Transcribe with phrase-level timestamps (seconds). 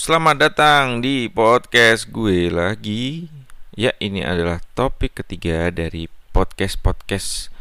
[0.00, 3.28] Selamat datang di podcast gue lagi.
[3.76, 7.52] Ya, ini adalah topik ketiga dari podcast podcast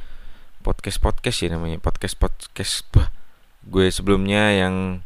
[0.63, 2.88] podcast podcast ya namanya podcast podcast.
[3.67, 5.04] Gue sebelumnya yang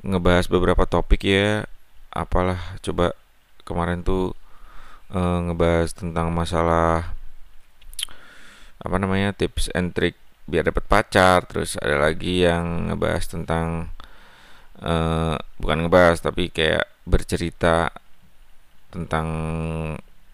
[0.00, 1.68] ngebahas beberapa topik ya.
[2.08, 3.12] Apalah, coba
[3.68, 4.32] kemarin tuh
[5.12, 7.12] uh, ngebahas tentang masalah
[8.80, 10.16] apa namanya tips and trick
[10.48, 11.44] biar dapat pacar.
[11.44, 13.92] Terus ada lagi yang ngebahas tentang
[14.82, 17.88] uh, bukan ngebahas tapi kayak bercerita
[18.90, 19.28] tentang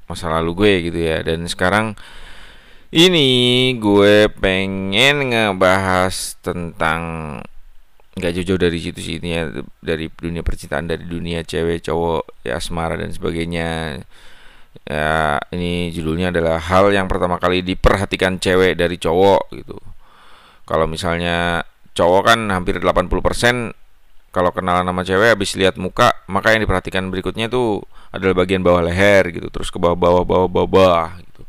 [0.08, 1.22] masa lalu gue gitu ya.
[1.22, 1.98] Dan sekarang
[2.92, 7.00] ini gue pengen ngebahas tentang
[8.12, 9.48] nggak jauh-jauh dari situ ini ya
[9.80, 14.00] dari dunia percintaan dari dunia cewek cowok ya asmara dan sebagainya.
[14.88, 19.76] Ya ini judulnya adalah hal yang pertama kali diperhatikan cewek dari cowok gitu.
[20.68, 23.81] Kalau misalnya cowok kan hampir 80%
[24.32, 28.80] kalau kenalan sama cewek habis lihat muka maka yang diperhatikan berikutnya tuh adalah bagian bawah
[28.80, 31.42] leher gitu terus ke bawah bawah bawah bawah, bawah gitu.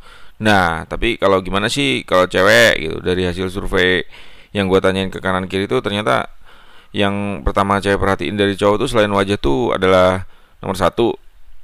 [0.44, 4.04] Nah tapi kalau gimana sih kalau cewek gitu dari hasil survei
[4.54, 6.30] yang gue tanyain ke kanan kiri tuh ternyata
[6.94, 10.28] yang pertama cewek perhatiin dari cowok tuh selain wajah tuh adalah
[10.62, 11.18] nomor satu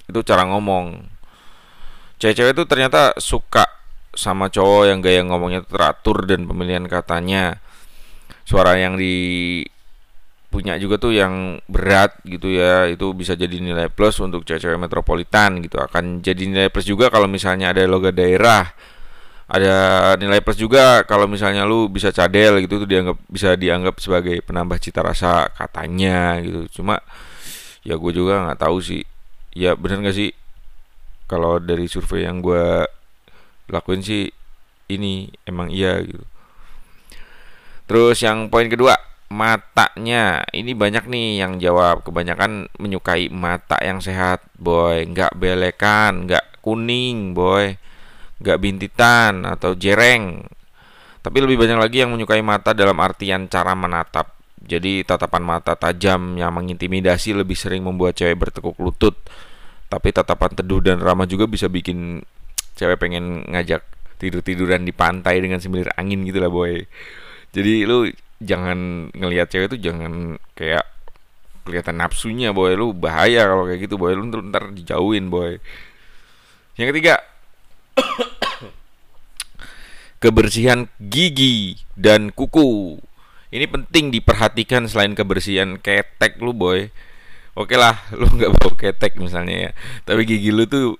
[0.09, 1.05] itu cara ngomong.
[2.17, 3.69] Cewek-cewek tuh ternyata suka
[4.11, 7.61] sama cowok yang gaya ngomongnya teratur dan pemilihan katanya.
[8.43, 9.61] Suara yang di
[10.49, 15.61] punya juga tuh yang berat gitu ya itu bisa jadi nilai plus untuk cewek-cewek metropolitan
[15.61, 15.77] gitu.
[15.77, 18.65] Akan jadi nilai plus juga kalau misalnya ada logo daerah
[19.49, 19.73] ada
[20.17, 24.77] nilai plus juga kalau misalnya lu bisa cadel gitu tuh dianggap bisa dianggap sebagai penambah
[24.81, 26.81] cita rasa katanya gitu.
[26.81, 27.01] Cuma
[27.85, 29.01] ya gue juga nggak tahu sih.
[29.53, 30.33] Ya bener nggak sih?
[31.29, 32.85] Kalau dari survei yang gue
[33.69, 34.29] lakuin sih
[34.89, 36.25] ini emang iya gitu.
[37.89, 40.43] Terus yang poin kedua matanya.
[40.49, 42.03] Ini banyak nih yang jawab.
[42.03, 45.05] Kebanyakan menyukai mata yang sehat boy.
[45.05, 47.77] Nggak belekan nggak kuning boy.
[48.41, 50.43] Nggak bintitan atau jereng.
[51.21, 54.33] Tapi lebih banyak lagi yang menyukai mata dalam artian cara menatap.
[54.59, 59.15] Jadi tatapan mata tajam yang mengintimidasi lebih sering membuat cewek bertekuk lutut.
[59.89, 62.21] Tapi tatapan teduh dan ramah juga bisa bikin
[62.77, 63.81] cewek pengen ngajak
[64.19, 66.85] tidur-tiduran di pantai dengan semilir angin gitu lah boy.
[67.49, 68.05] Jadi lu
[68.39, 70.87] jangan ngelihat cewek itu jangan kayak
[71.67, 72.73] kelihatan nafsunya boy.
[72.73, 74.15] Lu bahaya kalau kayak gitu boy.
[74.15, 75.59] Lu ntar, ntar dijauhin boy.
[76.79, 77.15] Yang ketiga
[80.23, 82.97] kebersihan gigi dan kuku.
[83.49, 86.89] Ini penting diperhatikan selain kebersihan ketek lu boy.
[87.53, 89.71] Oke lah lu nggak bau ketek misalnya ya.
[90.07, 90.95] Tapi gigi lu tuh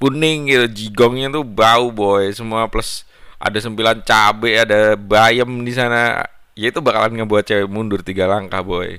[0.00, 2.32] kuning gitu jigongnya tuh bau boy.
[2.32, 3.04] Semua plus
[3.40, 6.20] ada sembilan cabe ada bayam di sana
[6.58, 8.98] ya itu bakalan ngebuat cewek mundur tiga langkah boy.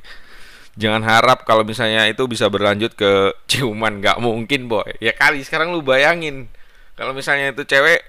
[0.79, 4.87] Jangan harap kalau misalnya itu bisa berlanjut ke ciuman nggak mungkin boy.
[5.03, 6.47] Ya kali sekarang lu bayangin.
[6.95, 8.03] Kalau misalnya itu cewek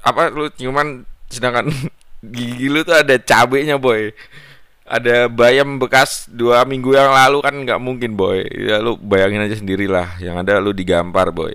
[0.00, 1.70] apa lu ciuman sedangkan
[2.34, 4.10] gigi lu tuh ada cabenya boy.
[4.90, 8.42] Ada bayam bekas dua minggu yang lalu kan nggak mungkin boy.
[8.50, 10.18] Ya lu bayangin aja sendirilah.
[10.18, 11.54] Yang ada lu digampar boy.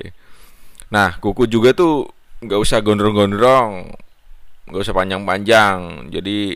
[0.87, 2.07] Nah kuku juga tuh
[2.39, 3.91] nggak usah gondrong-gondrong.
[4.71, 6.07] Nggak usah panjang-panjang.
[6.07, 6.55] Jadi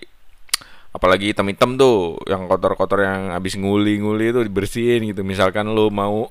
[0.89, 5.21] apalagi hitam-hitam tuh yang kotor-kotor yang habis nguli-nguli itu dibersihin gitu.
[5.21, 6.29] Misalkan lo mau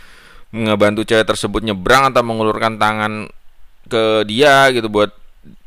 [0.54, 3.30] ngebantu cewek tersebut nyebrang atau mengulurkan tangan
[3.86, 5.14] ke dia gitu buat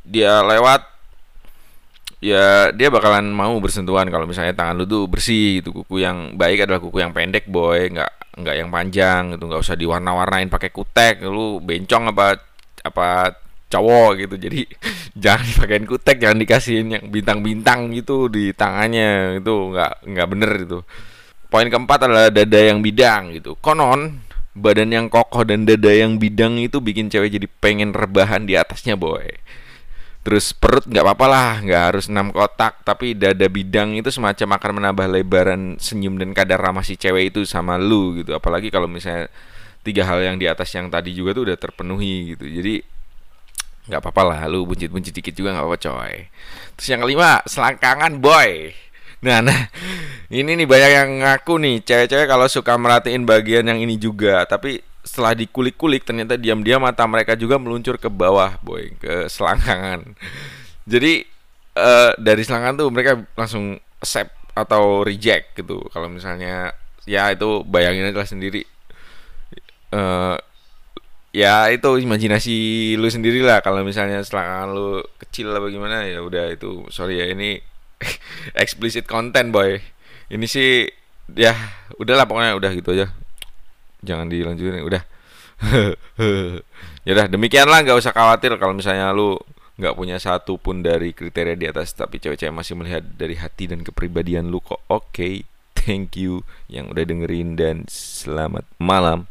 [0.04, 0.94] dia lewat
[2.24, 6.64] ya dia bakalan mau bersentuhan kalau misalnya tangan lu tuh bersih itu kuku yang baik
[6.64, 7.92] adalah kuku yang pendek boy.
[7.92, 9.44] Nggak nggak yang panjang gitu.
[9.48, 11.24] Nggak usah diwarna-warnain pakai kutek.
[11.28, 12.40] Lu bencong apa
[12.84, 13.43] apa
[13.74, 14.36] cowok gitu.
[14.38, 14.62] Jadi
[15.24, 19.42] jangan dipakein kutek jangan dikasihin yang bintang-bintang gitu di tangannya.
[19.42, 20.80] Itu nggak nggak bener itu.
[21.50, 23.58] Poin keempat adalah dada yang bidang gitu.
[23.58, 24.22] Konon
[24.54, 28.94] badan yang kokoh dan dada yang bidang itu bikin cewek jadi pengen rebahan di atasnya
[28.94, 29.26] boy.
[30.24, 32.80] Terus perut nggak apa-apa lah nggak harus enam kotak.
[32.88, 37.44] Tapi dada bidang itu semacam akan menambah lebaran senyum dan kadar ramah si cewek itu
[37.44, 38.32] sama lu gitu.
[38.32, 39.28] Apalagi kalau misalnya
[39.84, 42.48] tiga hal yang di atas yang tadi juga tuh udah terpenuhi gitu.
[42.48, 42.80] Jadi
[43.84, 46.16] nggak apa-apa lah lu buncit-buncit dikit juga nggak apa-apa coy.
[46.80, 48.72] Terus yang kelima selangkangan boy.
[49.24, 49.60] Nah nah
[50.32, 54.84] ini nih banyak yang ngaku nih cewek-cewek kalau suka merhatiin bagian yang ini juga tapi
[55.04, 60.16] setelah dikulik-kulik ternyata diam-diam mata mereka juga meluncur ke bawah boy ke selangkangan.
[60.88, 61.28] Jadi
[61.76, 65.84] uh, dari selangkangan tuh mereka langsung accept atau reject gitu.
[65.92, 66.72] Kalau misalnya
[67.04, 68.64] ya itu bayangin aja sendiri.
[69.94, 70.40] Uh,
[71.34, 72.56] ya itu imajinasi
[72.94, 77.34] lu sendiri lah kalau misalnya selangkangan lu kecil lah bagaimana ya udah itu sorry ya
[77.34, 77.58] ini
[78.64, 79.82] explicit content boy.
[80.30, 80.86] Ini sih
[81.34, 81.58] ya
[81.98, 83.10] udahlah pokoknya udah gitu aja.
[84.06, 85.04] Jangan dilanjutin udah.
[87.04, 89.36] Ya udah demikianlah nggak usah khawatir kalau misalnya lu
[89.76, 93.84] nggak punya satu pun dari kriteria di atas tapi cewek-cewek masih melihat dari hati dan
[93.84, 95.44] kepribadian lu kok oke okay,
[95.76, 99.28] thank you yang udah dengerin dan selamat malam